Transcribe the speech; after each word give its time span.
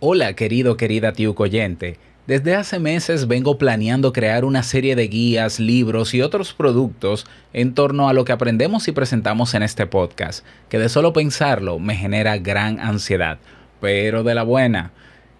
Hola 0.00 0.34
querido, 0.34 0.76
querida 0.76 1.12
tío 1.12 1.34
oyente. 1.36 1.98
Desde 2.28 2.54
hace 2.54 2.78
meses 2.78 3.26
vengo 3.26 3.58
planeando 3.58 4.12
crear 4.12 4.44
una 4.44 4.62
serie 4.62 4.94
de 4.94 5.08
guías, 5.08 5.58
libros 5.58 6.14
y 6.14 6.22
otros 6.22 6.54
productos 6.54 7.26
en 7.52 7.74
torno 7.74 8.08
a 8.08 8.12
lo 8.12 8.24
que 8.24 8.30
aprendemos 8.30 8.86
y 8.86 8.92
presentamos 8.92 9.54
en 9.54 9.64
este 9.64 9.86
podcast, 9.86 10.46
que 10.68 10.78
de 10.78 10.88
solo 10.88 11.12
pensarlo 11.12 11.80
me 11.80 11.96
genera 11.96 12.38
gran 12.38 12.78
ansiedad, 12.78 13.38
pero 13.80 14.22
de 14.22 14.36
la 14.36 14.44
buena. 14.44 14.92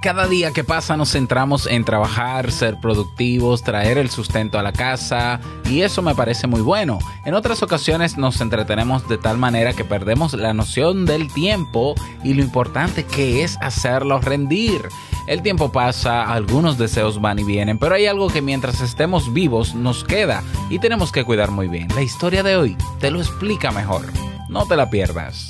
Cada 0.00 0.26
día 0.26 0.50
que 0.52 0.64
pasa 0.64 0.96
nos 0.96 1.12
centramos 1.12 1.66
en 1.66 1.84
trabajar, 1.84 2.52
ser 2.52 2.80
productivos, 2.80 3.62
traer 3.62 3.98
el 3.98 4.08
sustento 4.08 4.58
a 4.58 4.62
la 4.62 4.72
casa 4.72 5.40
y 5.68 5.82
eso 5.82 6.00
me 6.00 6.14
parece 6.14 6.46
muy 6.46 6.62
bueno. 6.62 6.98
En 7.26 7.34
otras 7.34 7.62
ocasiones 7.62 8.16
nos 8.16 8.40
entretenemos 8.40 9.06
de 9.10 9.18
tal 9.18 9.36
manera 9.36 9.74
que 9.74 9.84
perdemos 9.84 10.32
la 10.32 10.54
noción 10.54 11.04
del 11.04 11.30
tiempo 11.30 11.94
y 12.24 12.32
lo 12.32 12.40
importante 12.40 13.04
que 13.04 13.44
es 13.44 13.58
hacerlo 13.60 14.22
rendir. 14.22 14.88
El 15.26 15.42
tiempo 15.42 15.70
pasa, 15.70 16.32
algunos 16.32 16.78
deseos 16.78 17.20
van 17.20 17.38
y 17.38 17.44
vienen, 17.44 17.78
pero 17.78 17.94
hay 17.94 18.06
algo 18.06 18.28
que 18.28 18.40
mientras 18.40 18.80
estemos 18.80 19.34
vivos 19.34 19.74
nos 19.74 20.02
queda 20.02 20.42
y 20.70 20.78
tenemos 20.78 21.12
que 21.12 21.24
cuidar 21.24 21.50
muy 21.50 21.68
bien. 21.68 21.88
La 21.94 22.00
historia 22.00 22.42
de 22.42 22.56
hoy 22.56 22.74
te 23.00 23.10
lo 23.10 23.20
explica 23.20 23.70
mejor. 23.70 24.06
No 24.48 24.64
te 24.66 24.76
la 24.76 24.88
pierdas. 24.88 25.48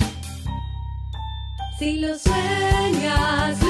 Si 1.78 2.00
lo 2.00 2.19
sueñas, 2.19 3.69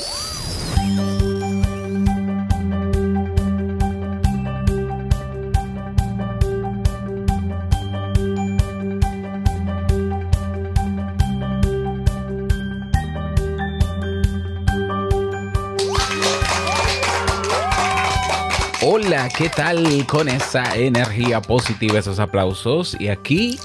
Hola, 18.83 19.29
¿qué 19.29 19.47
tal 19.47 20.07
con 20.07 20.27
esa 20.27 20.75
energía 20.75 21.39
positiva, 21.39 21.99
esos 21.99 22.17
aplausos? 22.17 22.97
Y 22.99 23.09
aquí 23.09 23.59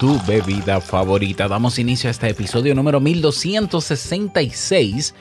tu 0.00 0.18
bebida 0.26 0.80
favorita. 0.80 1.48
Damos 1.48 1.78
inicio 1.78 2.08
a 2.08 2.12
este 2.12 2.30
episodio 2.30 2.74
número 2.74 2.98
1266 2.98 5.14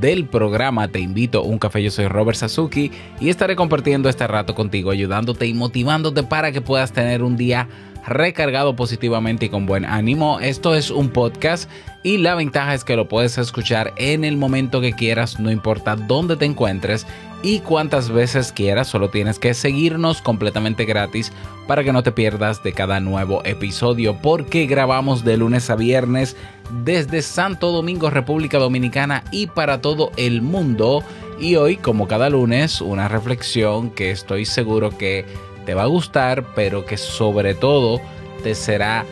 del 0.00 0.26
programa 0.26 0.88
Te 0.88 0.98
invito 0.98 1.38
a 1.38 1.42
un 1.42 1.60
café. 1.60 1.80
Yo 1.80 1.92
soy 1.92 2.08
Robert 2.08 2.36
Sasuki 2.36 2.90
y 3.20 3.28
estaré 3.28 3.54
compartiendo 3.54 4.08
este 4.08 4.26
rato 4.26 4.56
contigo, 4.56 4.90
ayudándote 4.90 5.46
y 5.46 5.54
motivándote 5.54 6.24
para 6.24 6.50
que 6.50 6.60
puedas 6.60 6.92
tener 6.92 7.22
un 7.22 7.36
día 7.36 7.68
recargado 8.04 8.74
positivamente 8.74 9.46
y 9.46 9.48
con 9.48 9.66
buen 9.66 9.84
ánimo. 9.84 10.40
Esto 10.40 10.74
es 10.74 10.90
un 10.90 11.10
podcast 11.10 11.70
y 12.02 12.18
la 12.18 12.34
ventaja 12.34 12.74
es 12.74 12.82
que 12.82 12.96
lo 12.96 13.06
puedes 13.06 13.38
escuchar 13.38 13.92
en 13.96 14.24
el 14.24 14.36
momento 14.36 14.80
que 14.80 14.92
quieras, 14.92 15.38
no 15.38 15.50
importa 15.50 15.94
dónde 15.94 16.36
te 16.36 16.46
encuentres 16.46 17.06
y 17.42 17.60
cuántas 17.60 18.10
veces 18.10 18.52
quieras, 18.52 18.88
solo 18.88 19.10
tienes 19.10 19.38
que 19.38 19.54
seguirnos 19.54 20.20
completamente 20.22 20.84
gratis 20.84 21.32
para 21.66 21.84
que 21.84 21.92
no 21.92 22.02
te 22.02 22.12
pierdas 22.12 22.62
de 22.62 22.72
cada 22.72 22.98
nuevo 22.98 23.44
episodio 23.44 24.16
porque 24.20 24.66
grabamos 24.66 25.24
de 25.24 25.36
lunes 25.36 25.70
a 25.70 25.76
viernes 25.76 26.36
desde 26.84 27.22
Santo 27.22 27.70
Domingo, 27.70 28.10
República 28.10 28.58
Dominicana 28.58 29.22
y 29.30 29.46
para 29.46 29.80
todo 29.80 30.10
el 30.16 30.42
mundo. 30.42 31.04
Y 31.40 31.54
hoy, 31.54 31.76
como 31.76 32.08
cada 32.08 32.28
lunes, 32.30 32.80
una 32.80 33.06
reflexión 33.06 33.90
que 33.90 34.10
estoy 34.10 34.44
seguro 34.44 34.96
que 34.96 35.24
te 35.64 35.74
va 35.74 35.82
a 35.82 35.86
gustar, 35.86 36.44
pero 36.56 36.84
que 36.84 36.96
sobre 36.96 37.54
todo 37.54 38.00
te 38.42 38.54
será 38.54 39.04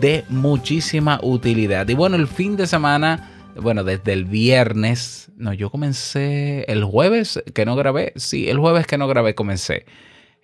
de 0.00 0.24
muchísima 0.28 1.18
utilidad. 1.22 1.88
Y 1.88 1.94
bueno, 1.94 2.16
el 2.16 2.28
fin 2.28 2.56
de 2.56 2.66
semana, 2.66 3.31
bueno, 3.60 3.84
desde 3.84 4.12
el 4.12 4.24
viernes, 4.24 5.30
no, 5.36 5.52
yo 5.52 5.70
comencé 5.70 6.64
el 6.70 6.84
jueves 6.84 7.42
que 7.54 7.64
no 7.64 7.76
grabé, 7.76 8.12
sí, 8.16 8.48
el 8.48 8.58
jueves 8.58 8.86
que 8.86 8.98
no 8.98 9.08
grabé 9.08 9.34
comencé. 9.34 9.84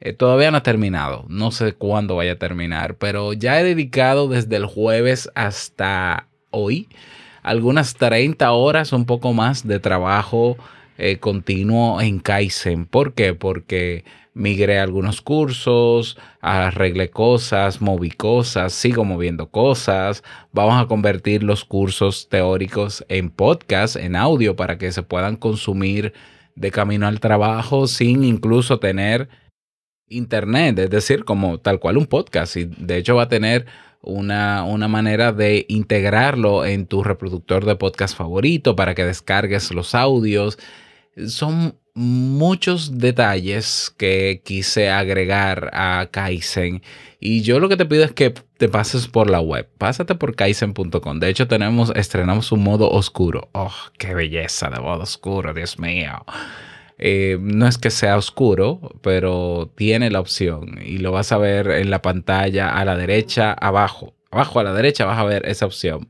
Eh, 0.00 0.12
todavía 0.12 0.50
no 0.50 0.58
ha 0.58 0.62
terminado, 0.62 1.24
no 1.28 1.50
sé 1.50 1.72
cuándo 1.72 2.16
vaya 2.16 2.32
a 2.32 2.38
terminar, 2.38 2.96
pero 2.96 3.32
ya 3.32 3.60
he 3.60 3.64
dedicado 3.64 4.28
desde 4.28 4.56
el 4.56 4.66
jueves 4.66 5.28
hasta 5.34 6.28
hoy 6.50 6.88
algunas 7.42 7.94
30 7.94 8.50
horas, 8.52 8.92
un 8.92 9.06
poco 9.06 9.32
más 9.32 9.66
de 9.66 9.80
trabajo 9.80 10.56
eh, 10.98 11.18
continuo 11.18 12.00
en 12.00 12.18
Kaizen. 12.18 12.84
¿Por 12.84 13.14
qué? 13.14 13.32
Porque 13.32 14.04
migré 14.34 14.78
algunos 14.78 15.20
cursos, 15.20 16.18
arreglé 16.40 17.10
cosas, 17.10 17.80
moví 17.80 18.10
cosas, 18.10 18.72
sigo 18.72 19.04
moviendo 19.04 19.50
cosas. 19.50 20.22
Vamos 20.52 20.80
a 20.80 20.86
convertir 20.86 21.42
los 21.42 21.64
cursos 21.64 22.28
teóricos 22.28 23.04
en 23.08 23.30
podcast, 23.30 23.96
en 23.96 24.16
audio, 24.16 24.56
para 24.56 24.78
que 24.78 24.92
se 24.92 25.02
puedan 25.02 25.36
consumir 25.36 26.12
de 26.54 26.70
camino 26.70 27.06
al 27.06 27.20
trabajo 27.20 27.86
sin 27.86 28.24
incluso 28.24 28.78
tener 28.80 29.28
internet, 30.08 30.78
es 30.78 30.90
decir, 30.90 31.24
como 31.24 31.58
tal 31.58 31.78
cual 31.80 31.96
un 31.96 32.06
podcast. 32.06 32.56
Y 32.56 32.64
de 32.64 32.96
hecho 32.96 33.16
va 33.16 33.24
a 33.24 33.28
tener 33.28 33.66
una, 34.02 34.64
una 34.64 34.88
manera 34.88 35.32
de 35.32 35.66
integrarlo 35.68 36.64
en 36.64 36.86
tu 36.86 37.02
reproductor 37.02 37.64
de 37.64 37.76
podcast 37.76 38.16
favorito 38.16 38.76
para 38.76 38.94
que 38.94 39.04
descargues 39.04 39.72
los 39.72 39.94
audios. 39.94 40.58
Son 41.26 41.78
muchos 41.94 42.98
detalles 42.98 43.92
que 43.96 44.40
quise 44.44 44.88
agregar 44.88 45.70
a 45.72 46.08
Kaizen 46.12 46.82
y 47.18 47.42
yo 47.42 47.58
lo 47.58 47.68
que 47.68 47.76
te 47.76 47.86
pido 47.86 48.04
es 48.04 48.12
que 48.12 48.32
te 48.56 48.68
pases 48.68 49.08
por 49.08 49.28
la 49.28 49.40
web, 49.40 49.68
pásate 49.78 50.14
por 50.14 50.36
kaizen.com. 50.36 51.18
De 51.18 51.28
hecho 51.28 51.48
tenemos 51.48 51.92
estrenamos 51.96 52.52
un 52.52 52.62
modo 52.62 52.88
oscuro. 52.90 53.48
Oh, 53.52 53.74
qué 53.98 54.14
belleza 54.14 54.70
de 54.70 54.80
modo 54.80 55.02
oscuro, 55.02 55.52
Dios 55.52 55.78
mío. 55.80 56.24
Eh, 56.98 57.38
no 57.40 57.66
es 57.66 57.78
que 57.78 57.90
sea 57.90 58.16
oscuro, 58.16 58.80
pero 59.02 59.72
tiene 59.76 60.10
la 60.10 60.20
opción 60.20 60.78
y 60.84 60.98
lo 60.98 61.10
vas 61.10 61.32
a 61.32 61.38
ver 61.38 61.70
en 61.70 61.90
la 61.90 62.02
pantalla 62.02 62.68
a 62.70 62.84
la 62.84 62.96
derecha, 62.96 63.52
abajo. 63.52 64.14
Abajo 64.30 64.60
a 64.60 64.64
la 64.64 64.72
derecha 64.72 65.04
vas 65.04 65.18
a 65.18 65.24
ver 65.24 65.48
esa 65.48 65.66
opción. 65.66 66.08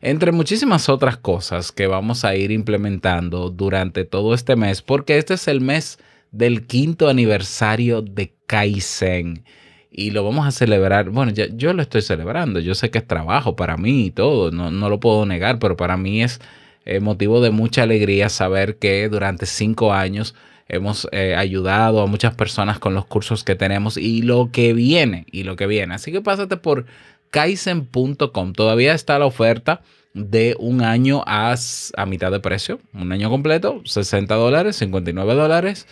Entre 0.00 0.32
muchísimas 0.32 0.88
otras 0.88 1.18
cosas 1.18 1.72
que 1.72 1.86
vamos 1.86 2.24
a 2.24 2.34
ir 2.34 2.50
implementando 2.50 3.50
durante 3.50 4.04
todo 4.04 4.32
este 4.32 4.56
mes, 4.56 4.80
porque 4.80 5.18
este 5.18 5.34
es 5.34 5.46
el 5.46 5.60
mes 5.60 5.98
del 6.32 6.66
quinto 6.66 7.08
aniversario 7.08 8.00
de 8.00 8.32
Kaizen. 8.46 9.44
Y 9.90 10.12
lo 10.12 10.24
vamos 10.24 10.46
a 10.46 10.52
celebrar. 10.52 11.10
Bueno, 11.10 11.32
ya- 11.32 11.48
yo 11.52 11.72
lo 11.74 11.82
estoy 11.82 12.00
celebrando. 12.00 12.60
Yo 12.60 12.74
sé 12.74 12.90
que 12.90 12.98
es 12.98 13.06
trabajo 13.06 13.56
para 13.56 13.76
mí 13.76 14.06
y 14.06 14.10
todo. 14.10 14.50
No, 14.52 14.70
no 14.70 14.88
lo 14.88 15.00
puedo 15.00 15.26
negar, 15.26 15.58
pero 15.58 15.76
para 15.76 15.96
mí 15.96 16.22
es 16.22 16.40
eh, 16.86 17.00
motivo 17.00 17.40
de 17.42 17.50
mucha 17.50 17.82
alegría 17.82 18.28
saber 18.30 18.76
que 18.78 19.08
durante 19.08 19.44
cinco 19.46 19.92
años 19.92 20.34
hemos 20.68 21.08
eh, 21.12 21.34
ayudado 21.34 22.00
a 22.00 22.06
muchas 22.06 22.34
personas 22.34 22.78
con 22.78 22.94
los 22.94 23.04
cursos 23.04 23.42
que 23.44 23.56
tenemos 23.56 23.96
y 23.98 24.22
lo 24.22 24.50
que 24.52 24.72
viene, 24.72 25.26
y 25.30 25.42
lo 25.42 25.56
que 25.56 25.66
viene. 25.66 25.94
Así 25.94 26.12
que 26.12 26.20
pásate 26.22 26.56
por 26.56 26.86
kaizen.com. 27.30 28.52
Todavía 28.52 28.94
está 28.94 29.18
la 29.18 29.26
oferta 29.26 29.82
de 30.14 30.56
un 30.58 30.82
año 30.82 31.22
a, 31.26 31.54
a 31.96 32.06
mitad 32.06 32.32
de 32.32 32.40
precio, 32.40 32.80
un 32.92 33.12
año 33.12 33.30
completo, 33.30 33.80
60 33.84 34.34
dólares, 34.34 34.76
59 34.76 35.34
dólares 35.34 35.86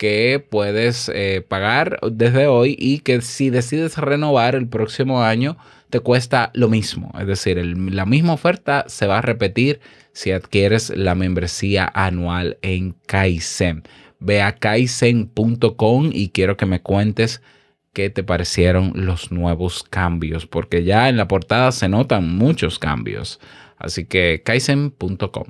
que 0.00 0.42
puedes 0.48 1.10
eh, 1.14 1.44
pagar 1.46 1.98
desde 2.10 2.46
hoy 2.46 2.74
y 2.78 3.00
que 3.00 3.20
si 3.20 3.50
decides 3.50 3.98
renovar 3.98 4.54
el 4.54 4.66
próximo 4.66 5.22
año 5.22 5.58
te 5.90 6.00
cuesta 6.00 6.50
lo 6.54 6.70
mismo. 6.70 7.12
Es 7.20 7.26
decir, 7.26 7.58
la 7.58 8.06
misma 8.06 8.32
oferta 8.32 8.86
se 8.88 9.06
va 9.06 9.18
a 9.18 9.22
repetir 9.22 9.80
si 10.12 10.32
adquieres 10.32 10.88
la 10.96 11.14
membresía 11.14 11.90
anual 11.92 12.56
en 12.62 12.96
Kaizen. 13.04 13.82
Ve 14.20 14.40
a 14.40 14.52
kaizen.com 14.52 16.10
y 16.12 16.30
quiero 16.30 16.56
que 16.56 16.64
me 16.64 16.80
cuentes 16.80 17.42
qué 17.92 18.10
te 18.10 18.22
parecieron 18.22 18.92
los 18.94 19.32
nuevos 19.32 19.82
cambios, 19.82 20.46
porque 20.46 20.84
ya 20.84 21.08
en 21.08 21.16
la 21.16 21.28
portada 21.28 21.72
se 21.72 21.88
notan 21.88 22.36
muchos 22.36 22.78
cambios. 22.78 23.40
Así 23.76 24.04
que 24.04 24.42
kaizen.com. 24.44 25.46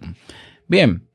Bien, 0.68 1.08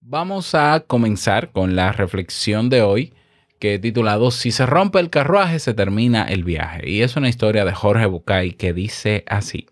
vamos 0.00 0.54
a 0.54 0.80
comenzar 0.86 1.52
con 1.52 1.76
la 1.76 1.92
reflexión 1.92 2.68
de 2.68 2.82
hoy 2.82 3.14
que 3.58 3.78
titulado 3.78 4.32
Si 4.32 4.50
se 4.50 4.66
rompe 4.66 4.98
el 4.98 5.08
carruaje, 5.08 5.60
se 5.60 5.72
termina 5.72 6.24
el 6.24 6.42
viaje. 6.42 6.90
Y 6.90 7.02
es 7.02 7.14
una 7.14 7.28
historia 7.28 7.64
de 7.64 7.72
Jorge 7.72 8.06
Bucay 8.06 8.54
que 8.54 8.72
dice 8.72 9.24
así. 9.28 9.66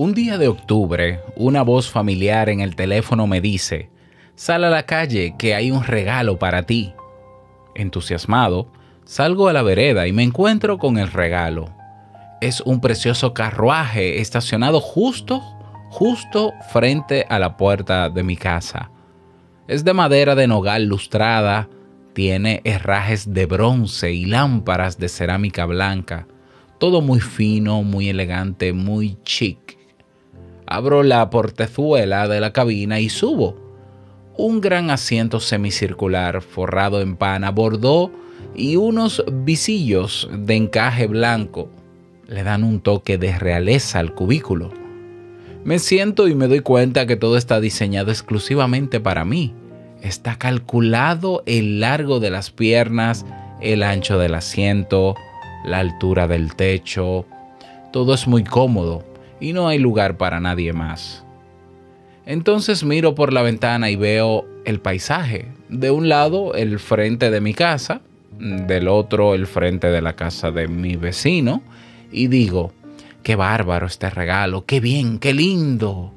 Un 0.00 0.14
día 0.14 0.38
de 0.38 0.46
octubre, 0.46 1.20
una 1.34 1.62
voz 1.62 1.90
familiar 1.90 2.50
en 2.50 2.60
el 2.60 2.76
teléfono 2.76 3.26
me 3.26 3.40
dice, 3.40 3.90
sal 4.36 4.62
a 4.62 4.70
la 4.70 4.84
calle 4.84 5.34
que 5.36 5.56
hay 5.56 5.72
un 5.72 5.82
regalo 5.82 6.38
para 6.38 6.62
ti. 6.62 6.92
Entusiasmado, 7.74 8.70
salgo 9.04 9.48
a 9.48 9.52
la 9.52 9.62
vereda 9.62 10.06
y 10.06 10.12
me 10.12 10.22
encuentro 10.22 10.78
con 10.78 10.98
el 10.98 11.10
regalo. 11.10 11.74
Es 12.40 12.60
un 12.60 12.80
precioso 12.80 13.34
carruaje 13.34 14.20
estacionado 14.20 14.80
justo, 14.80 15.42
justo 15.90 16.52
frente 16.70 17.26
a 17.28 17.40
la 17.40 17.56
puerta 17.56 18.08
de 18.08 18.22
mi 18.22 18.36
casa. 18.36 18.92
Es 19.66 19.82
de 19.82 19.94
madera 19.94 20.36
de 20.36 20.46
nogal 20.46 20.84
lustrada, 20.84 21.68
tiene 22.12 22.60
herrajes 22.62 23.34
de 23.34 23.46
bronce 23.46 24.12
y 24.12 24.26
lámparas 24.26 24.96
de 24.96 25.08
cerámica 25.08 25.66
blanca. 25.66 26.28
Todo 26.78 27.00
muy 27.00 27.18
fino, 27.18 27.82
muy 27.82 28.08
elegante, 28.08 28.72
muy 28.72 29.18
chic. 29.24 29.77
Abro 30.70 31.02
la 31.02 31.30
portezuela 31.30 32.28
de 32.28 32.40
la 32.40 32.52
cabina 32.52 33.00
y 33.00 33.08
subo. 33.08 33.56
Un 34.36 34.60
gran 34.60 34.90
asiento 34.90 35.40
semicircular 35.40 36.42
forrado 36.42 37.00
en 37.00 37.16
pana 37.16 37.50
bordó 37.50 38.12
y 38.54 38.76
unos 38.76 39.24
visillos 39.32 40.28
de 40.30 40.56
encaje 40.56 41.06
blanco 41.06 41.70
le 42.26 42.42
dan 42.42 42.64
un 42.64 42.80
toque 42.80 43.16
de 43.16 43.38
realeza 43.38 43.98
al 43.98 44.14
cubículo. 44.14 44.70
Me 45.64 45.78
siento 45.78 46.28
y 46.28 46.34
me 46.34 46.48
doy 46.48 46.60
cuenta 46.60 47.06
que 47.06 47.16
todo 47.16 47.38
está 47.38 47.60
diseñado 47.60 48.10
exclusivamente 48.10 49.00
para 49.00 49.24
mí. 49.24 49.54
Está 50.02 50.36
calculado 50.36 51.42
el 51.46 51.80
largo 51.80 52.20
de 52.20 52.28
las 52.28 52.50
piernas, 52.50 53.24
el 53.62 53.82
ancho 53.82 54.18
del 54.18 54.34
asiento, 54.34 55.14
la 55.64 55.78
altura 55.78 56.28
del 56.28 56.54
techo. 56.56 57.24
Todo 57.90 58.12
es 58.12 58.28
muy 58.28 58.44
cómodo 58.44 59.07
y 59.40 59.52
no 59.52 59.68
hay 59.68 59.78
lugar 59.78 60.16
para 60.16 60.40
nadie 60.40 60.72
más. 60.72 61.24
Entonces 62.26 62.84
miro 62.84 63.14
por 63.14 63.32
la 63.32 63.42
ventana 63.42 63.90
y 63.90 63.96
veo 63.96 64.44
el 64.64 64.80
paisaje. 64.80 65.48
De 65.68 65.90
un 65.90 66.08
lado 66.08 66.54
el 66.54 66.78
frente 66.78 67.30
de 67.30 67.40
mi 67.40 67.54
casa, 67.54 68.02
del 68.38 68.88
otro 68.88 69.34
el 69.34 69.46
frente 69.46 69.88
de 69.88 70.02
la 70.02 70.14
casa 70.14 70.50
de 70.50 70.68
mi 70.68 70.96
vecino 70.96 71.62
y 72.12 72.28
digo, 72.28 72.72
qué 73.22 73.36
bárbaro 73.36 73.86
este 73.86 74.10
regalo, 74.10 74.64
qué 74.64 74.80
bien, 74.80 75.18
qué 75.18 75.34
lindo. 75.34 76.12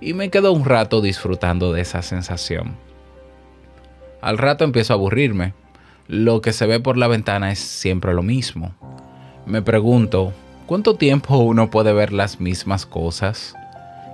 Y 0.00 0.12
me 0.12 0.28
quedo 0.28 0.52
un 0.52 0.64
rato 0.64 1.00
disfrutando 1.00 1.72
de 1.72 1.82
esa 1.82 2.02
sensación. 2.02 2.76
Al 4.20 4.38
rato 4.38 4.64
empiezo 4.64 4.92
a 4.92 4.96
aburrirme. 4.96 5.54
Lo 6.06 6.40
que 6.40 6.52
se 6.52 6.66
ve 6.66 6.80
por 6.80 6.96
la 6.96 7.08
ventana 7.08 7.50
es 7.50 7.58
siempre 7.58 8.12
lo 8.12 8.22
mismo. 8.22 8.74
Me 9.46 9.62
pregunto, 9.62 10.32
¿cuánto 10.66 10.96
tiempo 10.96 11.38
uno 11.38 11.70
puede 11.70 11.92
ver 11.92 12.12
las 12.12 12.40
mismas 12.40 12.86
cosas? 12.86 13.54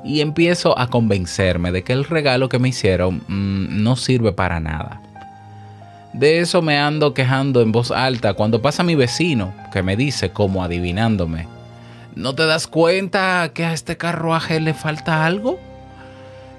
Y 0.05 0.21
empiezo 0.21 0.79
a 0.79 0.89
convencerme 0.89 1.73
de 1.73 1.83
que 1.83 1.93
el 1.93 2.05
regalo 2.05 2.49
que 2.49 2.59
me 2.59 2.69
hicieron 2.69 3.23
mm, 3.29 3.83
no 3.83 3.97
sirve 3.97 4.33
para 4.33 4.61
nada. 4.61 5.01
De 6.13 6.41
eso 6.41 6.61
me 6.61 6.79
ando 6.79 7.15
quejando 7.15 7.61
en 7.63 7.71
voz 7.71 7.91
alta 7.91 8.35
cuando 8.35 8.61
pasa 8.61 8.83
mi 8.83 8.95
vecino, 8.95 9.55
que 9.73 9.83
me 9.83 9.97
dice 9.97 10.31
como 10.31 10.65
adivinándome, 10.65 11.47
¿no 12.17 12.35
te 12.35 12.47
das 12.47 12.67
cuenta 12.67 13.51
que 13.55 13.65
a 13.65 13.73
este 13.73 13.97
carruaje 13.97 14.59
le 14.59 14.75
falta 14.75 15.25
algo? 15.25 15.59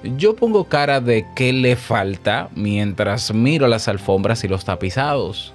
Yo 0.03 0.35
pongo 0.35 0.65
cara 0.65 1.01
de 1.01 1.25
qué 1.35 1.53
le 1.53 1.75
falta 1.75 2.49
mientras 2.55 3.33
miro 3.33 3.67
las 3.67 3.87
alfombras 3.87 4.43
y 4.43 4.47
los 4.47 4.65
tapizados. 4.65 5.53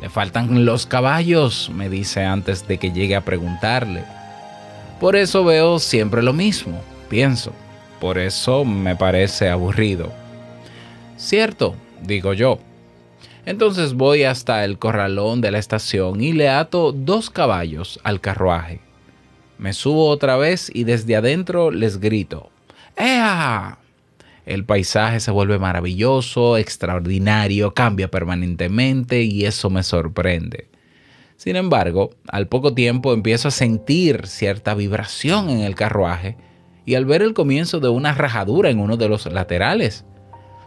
Le 0.00 0.10
faltan 0.10 0.64
los 0.64 0.86
caballos, 0.86 1.70
me 1.74 1.88
dice 1.88 2.24
antes 2.24 2.66
de 2.66 2.78
que 2.78 2.92
llegue 2.92 3.16
a 3.16 3.24
preguntarle. 3.24 4.04
Por 5.00 5.16
eso 5.16 5.44
veo 5.44 5.78
siempre 5.78 6.22
lo 6.22 6.32
mismo, 6.32 6.80
pienso. 7.08 7.52
Por 8.00 8.18
eso 8.18 8.64
me 8.64 8.96
parece 8.96 9.48
aburrido. 9.48 10.12
Cierto, 11.16 11.74
digo 12.02 12.32
yo. 12.32 12.58
Entonces 13.46 13.94
voy 13.94 14.24
hasta 14.24 14.64
el 14.64 14.78
corralón 14.78 15.40
de 15.40 15.50
la 15.50 15.58
estación 15.58 16.20
y 16.20 16.32
le 16.32 16.48
ato 16.48 16.92
dos 16.92 17.30
caballos 17.30 18.00
al 18.02 18.20
carruaje. 18.20 18.80
Me 19.58 19.72
subo 19.72 20.08
otra 20.08 20.36
vez 20.36 20.70
y 20.74 20.84
desde 20.84 21.16
adentro 21.16 21.70
les 21.70 22.00
grito. 22.00 22.50
¡Ea! 22.96 23.78
El 24.46 24.66
paisaje 24.66 25.20
se 25.20 25.30
vuelve 25.30 25.58
maravilloso, 25.58 26.58
extraordinario, 26.58 27.72
cambia 27.72 28.10
permanentemente 28.10 29.22
y 29.22 29.46
eso 29.46 29.70
me 29.70 29.82
sorprende. 29.82 30.68
Sin 31.36 31.56
embargo, 31.56 32.10
al 32.28 32.46
poco 32.48 32.74
tiempo 32.74 33.14
empiezo 33.14 33.48
a 33.48 33.52
sentir 33.52 34.26
cierta 34.26 34.74
vibración 34.74 35.48
en 35.48 35.60
el 35.60 35.74
carruaje 35.74 36.36
y 36.84 36.94
al 36.94 37.06
ver 37.06 37.22
el 37.22 37.32
comienzo 37.32 37.80
de 37.80 37.88
una 37.88 38.12
rajadura 38.12 38.68
en 38.68 38.80
uno 38.80 38.98
de 38.98 39.08
los 39.08 39.24
laterales. 39.26 40.04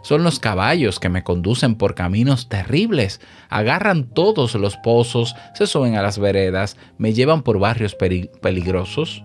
Son 0.02 0.24
los 0.24 0.40
caballos 0.40 0.98
que 0.98 1.08
me 1.08 1.22
conducen 1.22 1.76
por 1.76 1.94
caminos 1.94 2.48
terribles, 2.48 3.20
agarran 3.48 4.04
todos 4.04 4.54
los 4.56 4.76
pozos, 4.76 5.36
se 5.54 5.66
suben 5.66 5.96
a 5.96 6.02
las 6.02 6.18
veredas, 6.18 6.76
me 6.98 7.12
llevan 7.12 7.42
por 7.42 7.58
barrios 7.58 7.94
peligrosos. 7.94 9.22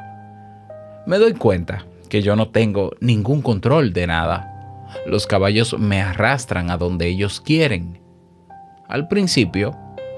Me 1.05 1.17
doy 1.17 1.33
cuenta 1.33 1.85
que 2.13 2.21
yo 2.21 2.35
no 2.35 2.49
tengo 2.49 2.91
ningún 2.99 3.41
control 3.41 3.91
de 3.91 4.05
nada. 4.05 4.85
Los 5.07 5.25
caballos 5.25 5.79
me 5.79 5.99
arrastran 5.99 6.69
a 6.69 6.77
donde 6.77 7.07
ellos 7.07 7.41
quieren. 7.41 7.99
Al 8.87 9.07
principio, 9.07 9.75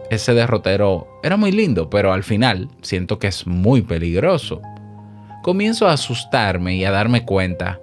ese 0.09 0.33
derrotero 0.33 1.07
era 1.23 1.37
muy 1.37 1.53
lindo, 1.53 1.89
pero 1.89 2.11
al 2.11 2.25
final 2.25 2.67
siento 2.81 3.17
que 3.17 3.27
es 3.27 3.47
muy 3.47 3.81
peligroso. 3.81 4.61
Comienzo 5.41 5.87
a 5.87 5.93
asustarme 5.93 6.75
y 6.75 6.83
a 6.83 6.91
darme 6.91 7.23
cuenta 7.23 7.79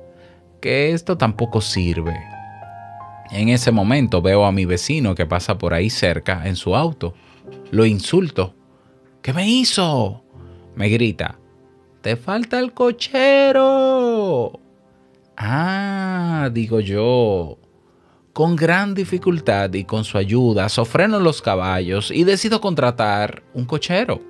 que 0.61 0.93
esto 0.93 1.17
tampoco 1.17 1.63
sirve. 1.63 2.15
En 3.31 3.49
ese 3.49 3.73
momento 3.73 4.21
veo 4.21 4.45
a 4.45 4.53
mi 4.53 4.67
vecino 4.67 5.15
que 5.15 5.25
pasa 5.25 5.57
por 5.57 5.73
ahí 5.73 5.89
cerca 5.89 6.47
en 6.47 6.57
su 6.57 6.77
auto. 6.77 7.15
Lo 7.71 7.87
insulto. 7.87 8.55
¿Qué 9.23 9.33
me 9.33 9.49
hizo? 9.49 10.23
Me 10.77 10.91
grita. 10.91 11.39
Te 12.03 12.17
falta 12.17 12.59
el 12.59 12.73
cochero. 12.73 14.59
Ah, 15.37 16.51
digo 16.53 16.81
yo. 16.81 17.59
Con 18.33 18.57
gran 18.57 18.93
dificultad 18.95 19.73
y 19.73 19.85
con 19.85 20.03
su 20.03 20.19
ayuda, 20.19 20.69
sofreno 20.69 21.21
los 21.21 21.41
caballos 21.41 22.11
y 22.11 22.25
decido 22.25 22.61
contratar 22.61 23.45
un 23.55 23.67
cochero. 23.67 24.21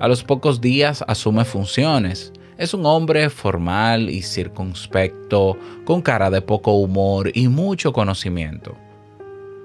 A 0.00 0.08
los 0.08 0.24
pocos 0.24 0.60
días 0.60 1.04
asume 1.06 1.44
funciones. 1.44 2.32
Es 2.58 2.74
un 2.74 2.84
hombre 2.84 3.30
formal 3.30 4.10
y 4.10 4.22
circunspecto, 4.22 5.56
con 5.84 6.02
cara 6.02 6.30
de 6.30 6.42
poco 6.42 6.72
humor 6.72 7.30
y 7.32 7.46
mucho 7.46 7.92
conocimiento. 7.92 8.76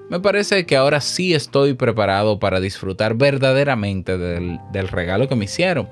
Me 0.08 0.20
parece 0.20 0.66
que 0.66 0.76
ahora 0.76 1.00
sí 1.00 1.34
estoy 1.34 1.74
preparado 1.74 2.38
para 2.38 2.60
disfrutar 2.60 3.14
verdaderamente 3.14 4.16
del, 4.16 4.60
del 4.72 4.86
regalo 4.86 5.28
que 5.28 5.34
me 5.34 5.46
hicieron. 5.46 5.88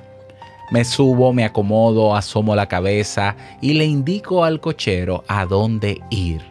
Me 0.70 0.84
subo, 0.84 1.32
me 1.32 1.44
acomodo, 1.44 2.16
asomo 2.16 2.56
la 2.56 2.66
cabeza 2.66 3.36
y 3.60 3.74
le 3.74 3.84
indico 3.84 4.44
al 4.44 4.60
cochero 4.60 5.24
a 5.28 5.46
dónde 5.46 6.00
ir. 6.10 6.42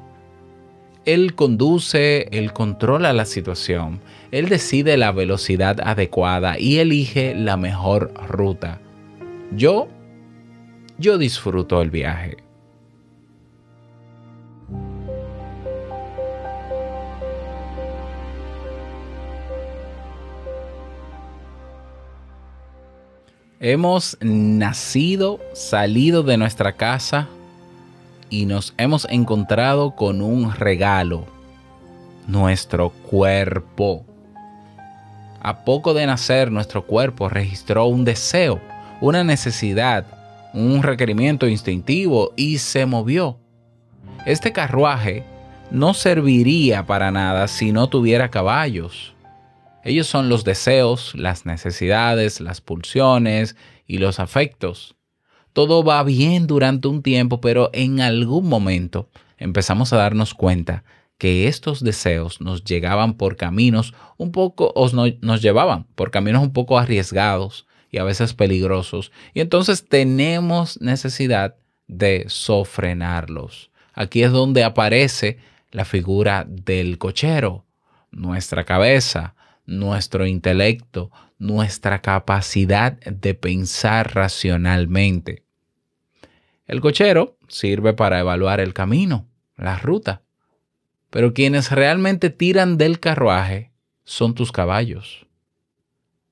Él 1.06 1.36
conduce, 1.36 2.28
él 2.32 2.54
controla 2.54 3.14
la 3.14 3.26
situación, 3.26 4.00
él 4.32 4.50
decide 4.50 4.98
la 4.98 5.12
velocidad 5.12 5.80
adecuada 5.82 6.58
y 6.58 6.80
elige 6.80 7.36
la 7.36 7.58
mejor 7.58 8.12
ruta. 8.28 8.80
Yo, 9.52 9.88
yo 10.98 11.18
disfruto 11.18 11.82
el 11.82 11.92
viaje. 11.92 12.45
Hemos 23.62 24.18
nacido, 24.20 25.40
salido 25.54 26.24
de 26.24 26.36
nuestra 26.36 26.74
casa 26.74 27.30
y 28.30 28.46
nos 28.46 28.74
hemos 28.78 29.08
encontrado 29.10 29.96
con 29.96 30.22
un 30.22 30.54
regalo, 30.54 31.26
nuestro 32.28 32.90
cuerpo. 32.90 34.06
A 35.40 35.64
poco 35.64 35.94
de 35.94 36.06
nacer, 36.06 36.52
nuestro 36.52 36.86
cuerpo 36.86 37.30
registró 37.30 37.86
un 37.86 38.04
deseo, 38.04 38.60
una 39.00 39.24
necesidad, 39.24 40.06
un 40.54 40.84
requerimiento 40.84 41.48
instintivo 41.48 42.34
y 42.36 42.58
se 42.58 42.86
movió. 42.86 43.38
Este 44.26 44.52
carruaje 44.52 45.24
no 45.72 45.94
serviría 45.94 46.86
para 46.86 47.10
nada 47.10 47.48
si 47.48 47.72
no 47.72 47.88
tuviera 47.88 48.30
caballos. 48.30 49.15
Ellos 49.86 50.08
son 50.08 50.30
los 50.30 50.44
deseos, 50.44 51.14
las 51.14 51.46
necesidades, 51.46 52.42
las 52.42 52.60
pulsiones 52.60 53.56
y 53.86 54.00
los 54.00 54.20
afectos. 54.20 54.96
Todo 55.54 55.84
va 55.84 56.02
bien 56.02 56.48
durante 56.48 56.88
un 56.88 57.04
tiempo, 57.04 57.40
pero 57.40 57.70
en 57.72 58.02
algún 58.02 58.50
momento 58.50 59.10
empezamos 59.38 59.94
a 59.94 59.98
darnos 59.98 60.34
cuenta 60.34 60.84
que 61.20 61.48
estos 61.48 61.84
deseos 61.84 62.42
nos 62.42 62.64
llegaban 62.64 63.14
por 63.14 63.38
caminos 63.38 63.94
un 64.18 64.32
poco, 64.32 64.74
o 64.76 64.90
nos 65.22 65.42
llevaban 65.44 65.84
por 65.94 66.10
caminos 66.10 66.42
un 66.42 66.52
poco 66.52 66.80
arriesgados 66.80 67.68
y 67.92 68.00
a 68.00 68.04
veces 68.04 68.34
peligrosos. 68.34 69.12
Y 69.36 69.40
entonces 69.40 69.88
tenemos 69.88 70.82
necesidad 70.82 71.58
de 71.88 72.26
sofrenarlos. 72.28 73.70
Aquí 73.94 74.24
es 74.24 74.32
donde 74.32 74.64
aparece 74.64 75.38
la 75.70 75.86
figura 75.86 76.44
del 76.50 76.98
cochero, 76.98 77.66
nuestra 78.10 78.64
cabeza, 78.64 79.36
nuestro 79.66 80.26
intelecto, 80.26 81.12
nuestra 81.38 82.02
capacidad 82.02 83.00
de 83.00 83.34
pensar 83.34 84.14
racionalmente. 84.14 85.44
El 86.68 86.82
cochero 86.82 87.38
sirve 87.48 87.94
para 87.94 88.20
evaluar 88.20 88.60
el 88.60 88.74
camino, 88.74 89.28
la 89.56 89.78
ruta, 89.78 90.24
pero 91.10 91.34
quienes 91.34 91.72
realmente 91.72 92.30
tiran 92.30 92.78
del 92.78 93.00
carruaje 93.00 93.72
son 94.04 94.36
tus 94.36 94.52
caballos. 94.52 95.26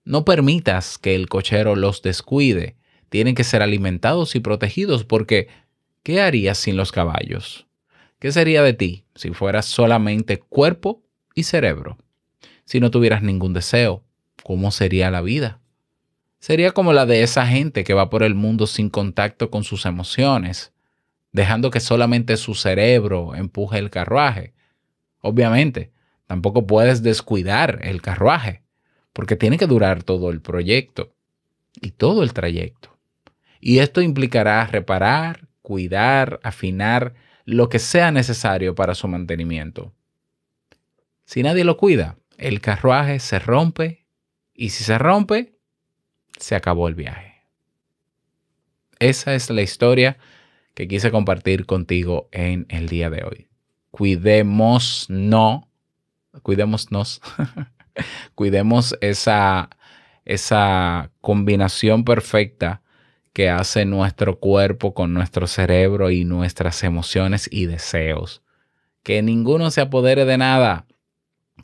No 0.05 0.25
permitas 0.25 0.97
que 0.97 1.15
el 1.15 1.29
cochero 1.29 1.75
los 1.75 2.01
descuide, 2.01 2.75
tienen 3.09 3.35
que 3.35 3.43
ser 3.43 3.61
alimentados 3.61 4.35
y 4.35 4.39
protegidos 4.39 5.05
porque 5.05 5.47
¿qué 6.01 6.21
harías 6.21 6.57
sin 6.57 6.75
los 6.75 6.91
caballos? 6.91 7.67
¿Qué 8.19 8.31
sería 8.31 8.63
de 8.63 8.73
ti 8.73 9.05
si 9.15 9.31
fueras 9.31 9.65
solamente 9.65 10.39
cuerpo 10.39 11.03
y 11.35 11.43
cerebro? 11.43 11.97
Si 12.65 12.79
no 12.79 12.91
tuvieras 12.91 13.21
ningún 13.21 13.53
deseo? 13.53 14.03
¿Cómo 14.43 14.71
sería 14.71 15.11
la 15.11 15.21
vida? 15.21 15.61
Sería 16.39 16.71
como 16.71 16.91
la 16.91 17.05
de 17.05 17.23
esa 17.23 17.47
gente 17.47 17.83
que 17.83 17.93
va 17.93 18.09
por 18.09 18.23
el 18.23 18.35
mundo 18.35 18.67
sin 18.67 18.89
contacto 18.89 19.49
con 19.49 19.63
sus 19.63 19.85
emociones, 19.85 20.73
dejando 21.31 21.71
que 21.71 21.79
solamente 21.79 22.35
su 22.37 22.53
cerebro 22.53 23.35
empuje 23.35 23.79
el 23.79 23.89
carruaje. 23.89 24.53
Obviamente, 25.21 25.91
tampoco 26.27 26.67
puedes 26.67 27.01
descuidar 27.01 27.79
el 27.83 28.01
carruaje, 28.01 28.61
porque 29.13 29.35
tiene 29.35 29.57
que 29.57 29.67
durar 29.67 30.03
todo 30.03 30.31
el 30.31 30.41
proyecto 30.41 31.13
y 31.81 31.91
todo 31.91 32.23
el 32.23 32.33
trayecto. 32.33 32.97
Y 33.61 33.79
esto 33.79 34.01
implicará 34.01 34.65
reparar, 34.67 35.47
cuidar, 35.61 36.41
afinar, 36.43 37.13
lo 37.45 37.69
que 37.69 37.79
sea 37.79 38.11
necesario 38.11 38.75
para 38.75 38.95
su 38.95 39.07
mantenimiento. 39.07 39.93
Si 41.25 41.43
nadie 41.43 41.63
lo 41.63 41.77
cuida, 41.77 42.17
el 42.37 42.61
carruaje 42.61 43.19
se 43.19 43.39
rompe 43.39 44.05
y 44.53 44.69
si 44.69 44.83
se 44.83 44.97
rompe, 44.97 45.57
se 46.37 46.55
acabó 46.55 46.87
el 46.87 46.95
viaje. 46.95 47.43
Esa 48.99 49.33
es 49.33 49.49
la 49.49 49.61
historia 49.61 50.17
que 50.73 50.87
quise 50.87 51.11
compartir 51.11 51.65
contigo 51.65 52.29
en 52.31 52.65
el 52.69 52.89
día 52.89 53.09
de 53.09 53.23
hoy. 53.23 53.47
Cuidemos 53.91 55.05
no, 55.09 55.69
cuidémonos, 56.41 57.21
cuidemos 58.35 58.97
esa, 59.01 59.69
esa 60.25 61.11
combinación 61.21 62.03
perfecta 62.03 62.81
que 63.33 63.49
hace 63.49 63.85
nuestro 63.85 64.39
cuerpo 64.39 64.93
con 64.93 65.13
nuestro 65.13 65.47
cerebro 65.47 66.11
y 66.11 66.23
nuestras 66.23 66.83
emociones 66.83 67.49
y 67.51 67.65
deseos. 67.65 68.41
Que 69.01 69.21
ninguno 69.21 69.69
se 69.69 69.81
apodere 69.81 70.25
de 70.25 70.37
nada 70.37 70.87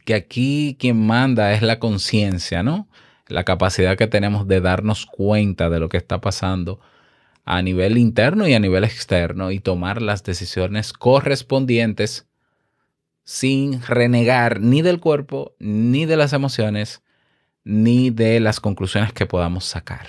que 0.05 0.13
aquí 0.13 0.75
quien 0.79 1.05
manda 1.05 1.53
es 1.53 1.62
la 1.62 1.79
conciencia, 1.79 2.63
¿no? 2.63 2.88
La 3.27 3.43
capacidad 3.43 3.98
que 3.98 4.08
tenemos 4.08 4.48
de 4.48 4.62
darnos 4.62 5.05
cuenta 5.05 5.69
de 5.69 5.79
lo 5.79 5.89
que 5.89 5.98
está 5.98 6.22
pasando 6.22 6.79
a 7.46 7.62
nivel 7.62 7.98
interno 7.98 8.48
y 8.48 8.53
a 8.53 8.60
nivel 8.60 8.84
externo 8.84 9.51
y 9.51 9.60
tomar 9.60 10.01
las 10.01 10.24
decisiones 10.24 10.93
correspondientes 10.93 12.27
sin 13.24 13.81
renegar 13.84 14.60
ni 14.60 14.81
del 14.81 15.00
cuerpo, 15.00 15.55
ni 15.60 16.05
de 16.05 16.17
las 16.17 16.34
emociones, 16.34 17.03
ni 17.63 18.10
de 18.10 18.39
las 18.39 18.60
conclusiones 18.60 19.13
que 19.13 19.27
podamos 19.27 19.65
sacar. 19.65 20.08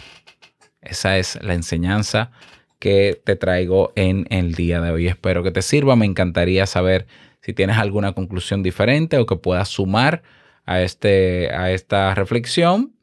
Esa 0.80 1.18
es 1.18 1.38
la 1.42 1.54
enseñanza 1.54 2.30
que 2.78 3.20
te 3.24 3.36
traigo 3.36 3.92
en 3.94 4.26
el 4.30 4.54
día 4.54 4.80
de 4.80 4.90
hoy. 4.90 5.06
Espero 5.06 5.42
que 5.42 5.50
te 5.50 5.62
sirva. 5.62 5.96
Me 5.96 6.06
encantaría 6.06 6.66
saber 6.66 7.06
si 7.42 7.52
tienes 7.54 7.78
alguna 7.78 8.12
conclusión 8.12 8.62
diferente 8.62 9.18
o 9.18 9.26
que 9.26 9.36
puedas 9.36 9.68
sumar 9.68 10.22
a, 10.66 10.82
este, 10.82 11.50
a 11.54 11.72
esta 11.72 12.14
reflexión, 12.14 12.94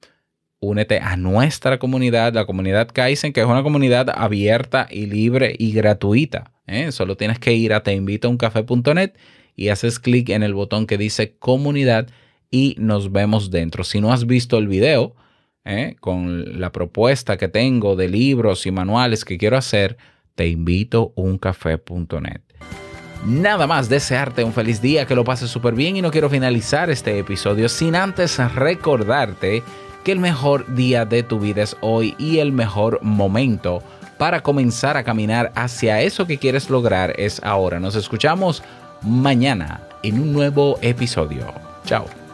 únete 0.60 1.00
a 1.00 1.18
nuestra 1.18 1.80
comunidad, 1.80 2.34
la 2.34 2.46
comunidad 2.46 2.90
Kaizen, 2.92 3.34
que 3.34 3.42
es 3.42 3.48
una 3.48 3.64
comunidad 3.64 4.10
abierta 4.10 4.88
y 4.90 5.06
libre 5.06 5.56
y 5.58 5.72
gratuita. 5.72 6.52
¿eh? 6.66 6.92
Solo 6.92 7.18
tienes 7.18 7.40
que 7.40 7.54
ir 7.54 7.74
a 7.74 7.84
teinvitouncafe.net 7.84 9.14
y 9.56 9.70
haces 9.70 10.00
clic 10.00 10.30
en 10.30 10.44
el 10.44 10.54
botón 10.54 10.88
que 10.88 10.98
dice 10.98 11.36
comunidad 11.38 12.08
y 12.50 12.76
nos 12.80 13.12
vemos 13.12 13.52
dentro. 13.52 13.84
Si 13.84 14.00
no 14.00 14.14
has 14.14 14.26
visto 14.26 14.58
el 14.58 14.68
video 14.68 15.16
¿eh? 15.66 15.96
con 16.00 16.60
la 16.60 16.72
propuesta 16.72 17.38
que 17.38 17.48
tengo 17.48 17.96
de 17.96 18.08
libros 18.08 18.66
y 18.66 18.72
manuales 18.72 19.26
que 19.26 19.38
quiero 19.38 19.58
hacer, 19.58 19.98
te 20.36 20.48
invito 20.48 21.14
uncafe.net. 21.16 22.47
Nada 23.26 23.68
más 23.68 23.90
desearte 23.90 24.44
un 24.44 24.54
feliz 24.54 24.82
día, 24.82 25.06
que 25.06 25.16
lo 25.16 25.24
pases 25.24 25.50
súper 25.50 25.74
bien 25.74 25.98
y 25.98 26.02
no 26.02 26.12
quiero 26.12 26.30
finalizar 26.30 26.90
este 26.90 27.20
episodio 27.20 27.68
sin 27.68 27.96
antes 27.96 28.38
recordarte 28.56 29.64
que 30.04 30.12
el 30.14 30.20
mejor 30.20 30.74
día 30.74 31.04
de 31.04 31.24
tu 31.24 31.40
vida 31.40 31.64
es 31.64 31.76
hoy 31.82 32.16
y 32.18 32.40
el 32.40 32.54
mejor 32.54 33.00
momento 33.02 33.84
para 34.18 34.42
comenzar 34.42 34.98
a 34.98 35.04
caminar 35.04 35.52
hacia 35.56 36.02
eso 36.02 36.26
que 36.26 36.38
quieres 36.38 36.70
lograr 36.70 37.14
es 37.20 37.42
ahora. 37.44 37.80
Nos 37.80 37.96
escuchamos 37.96 38.64
mañana 39.02 39.82
en 40.04 40.20
un 40.20 40.34
nuevo 40.34 40.80
episodio. 40.82 41.54
Chao. 41.86 42.27